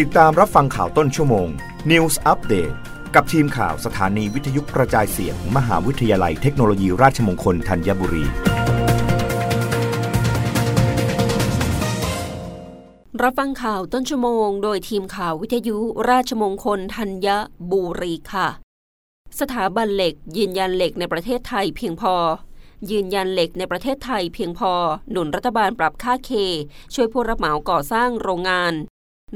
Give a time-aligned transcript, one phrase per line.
[0.00, 1.48] ติดตามรับฟังข่าวต้นชั่วโมง
[1.90, 2.74] News Update
[3.14, 8.24] กับทีมข่าวสถานีวิทยุกระจายเสียงมมหาวิทยาลัยเทคโนโลยีราชมงคลธัญบุรี
[13.22, 15.78] รับฟังข่าวต้นชั่วโมง โดยทีมข่าววิทยุ
[16.10, 17.28] ราชมงคลธัญ
[17.70, 18.48] บุรีค่ะ
[19.40, 22.14] สถาบันเหล็กยืนยันเหล็กในประเทศไทยเพียงพอ
[22.90, 24.72] ยืนยันเหล็กในประเทศไทยเพียงพอ
[25.10, 26.30] หนุนรัฐบาลปรับค่าเค
[26.94, 28.74] ช่วยผู้รับเหมาก่อสร้างโรงงาน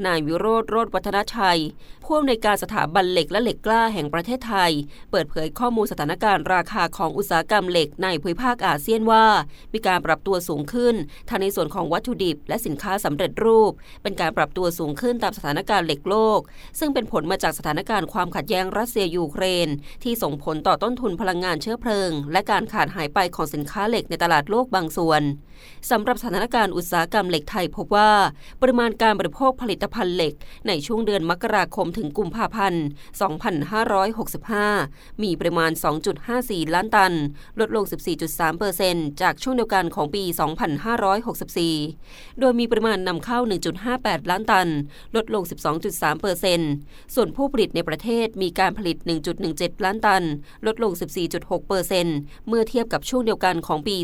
[0.05, 1.59] นายวิโรธโรธวัฒนชัย
[2.03, 4.71] ผู้อำนวยการสถาบันเหล็กและเหล็กกล้าแห่งประเทศไทย
[5.11, 9.25] เปิดเผยข้อมูลสถานการณ์ราคาของอุตสาหกรรมเหล็กในภูมิภาคอาเซียนว่า
[9.73, 10.95] มีการปรับตัวสูงขึ้น
[11.29, 13.71] ทั้งในส่วนของวัตถุดิบ และสินค้าสำเร็จรูป
[14.03, 16.39] เป็นการปรับตัวสูงขึ้นตามสถานการณ์เหล็กโลก
[16.79, 19.67] ซึ่งเป็นผลมาจากสถานการณ์ความขัดแย้งรัสเซียยูเครน
[20.03, 25.23] ที่ส่งผลต่อต้นทุนพลังงานเชื้อเพลิง และการขาดหายไปของสินค้าเหล็กในตลาดโลกบางส่วน
[25.91, 28.11] สำหรับสถานการณ์อุตสาหกรรมเหล็กไทยพบว่า
[28.61, 30.33] ปริมาณการบริโภคผลิตภัณฑ์เหล็ก
[30.67, 32.83] ในช่วงเดือนมกราคมถึงกุมภาพันธ์
[34.57, 35.71] 2565 มีปริมาณ
[36.23, 37.13] 2.54 ล้านตัน
[37.59, 37.85] ลดลง
[38.51, 40.23] 14.3%จากช่วงเดียวกันของปี
[41.71, 43.39] 2564 โดยมีปริมาณนำเข้า
[43.85, 44.67] 1.58 ล้านตัน
[45.15, 45.43] ลดลง
[46.49, 48.97] 12.3%ส่วนผู้ผลิตในประเทศมีการผลิต
[49.41, 50.23] 1.17 ล้านตัน
[50.65, 50.91] ลดลง
[51.49, 53.95] 14.6%เมื่อเทียบกับช่วงเดียวกันของปี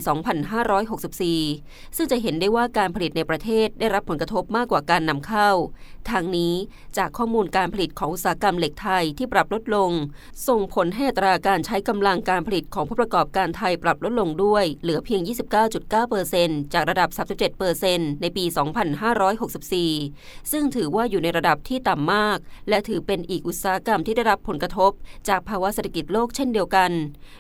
[0.74, 5.50] 2564 ซึ่งจะเห็นได้ว่าการผลิตในประเทศได้รับผลกระทบมากกว่าการนำเข้า
[6.10, 6.54] ทางนี้
[6.98, 9.92] จากข้อมูลการผลิตของอุตสาหกรรมเหล็กไทยที่ปรับลดลง
[10.48, 15.22] ส่งผลให้อัตราการใช้กำลังการผลิตของผู้ประกอบการไทยปรับลดลงด้วย เหลือเพียง
[15.98, 17.10] 29.9%จากระดับ
[17.66, 18.46] 37%ในปี
[19.28, 22.38] 2564 ซึ่งถือว่าอยู่ในระดับที่ต่ำมาก
[22.70, 24.92] และถือเป็นอีกอุตสาหกรรมที่ได้รับผลกระทบ
[25.30, 26.92] จากภาวะเศรษฐกิจโลกเช่นเดียวกัน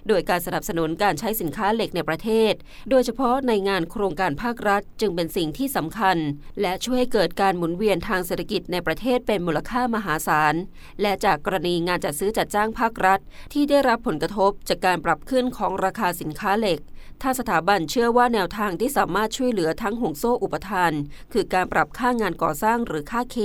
[0.08, 2.54] โดยการสนับสนุนการใช้สินค้าเหล็กในประเทศ
[2.90, 6.18] โดยเฉพาะในงานโครงการภาครัฐ จึงเป็นสิ่งที่สำคัญ
[6.62, 10.56] และช่วยให้เกิดการหมุนเวียนทางางเศรษฐกิจในประเทศเป็นมูลค่ามหาศาล
[11.02, 13.20] และจากกรณีงานจัดซื้อจัดจ้างภาครัฐ
[13.54, 16.80] ที่ได้รับผลกระทบจากการปรับขึ้นของราคาสินค้าเหล็ก
[17.22, 20.94] ถ้าสถาบันเชื่อว่าแนวทางที่สามารถช่วยเหลือทั้งห่วงโซ่อุปทาน
[21.34, 23.38] คือการปรับค่างานก่อสร้างหรือค่าเค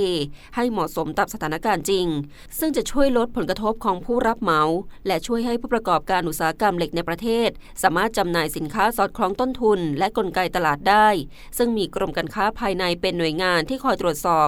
[0.55, 2.07] ให้เหมาะสมตามสถานการณ์จริง
[2.59, 4.61] ซึ่งจะช่วยลดผลกระทบของผู้รับเหมา
[5.07, 7.49] และช่วยให้ผู้ประกอบการอุตสาหกรรมเหล็กในประเทศ
[7.83, 11.07] สามารถจำหน่ายสินค้าสอดคล้องต้นทุน และกลไกตลาดได้
[11.57, 14.47] ซึ่งมีกรมการค้าภายในเป็นหน่วยงานที่คอยตรวจสอบ